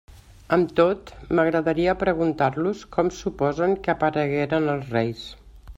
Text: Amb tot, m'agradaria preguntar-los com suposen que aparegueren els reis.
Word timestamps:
Amb 0.55 0.71
tot, 0.79 1.11
m'agradaria 1.39 1.95
preguntar-los 2.05 2.83
com 2.97 3.13
suposen 3.19 3.79
que 3.85 3.95
aparegueren 3.95 4.71
els 4.77 4.89
reis. 4.99 5.29